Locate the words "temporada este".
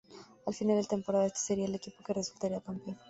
0.87-1.37